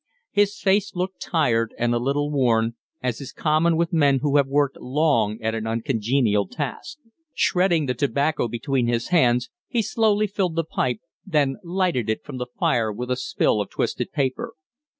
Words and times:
His 0.31 0.57
face 0.59 0.95
looked 0.95 1.21
tired 1.21 1.75
and 1.77 1.93
a 1.93 1.99
little 1.99 2.31
worn, 2.31 2.73
as 3.03 3.21
is 3.21 3.31
common 3.31 3.77
with 3.77 3.93
men 3.93 4.17
who 4.23 4.37
have 4.37 4.47
worked 4.47 4.77
long 4.77 5.39
at 5.43 5.53
an 5.53 5.67
uncongenial 5.67 6.47
task. 6.47 6.97
Shredding 7.35 7.85
the 7.85 7.93
tobacco 7.93 8.47
between 8.47 8.87
his 8.87 9.09
hands, 9.09 9.51
he 9.67 9.83
slowly 9.83 10.25
filled 10.25 10.55
the 10.55 10.63
pipe, 10.63 11.01
then 11.23 11.57
lighted 11.63 12.09
it 12.09 12.23
from 12.23 12.37
the 12.37 12.47
fire 12.59 12.91
with 12.91 13.11
a 13.11 13.15
spill 13.15 13.61
of 13.61 13.69
twisted 13.69 14.11
paper. 14.11 14.55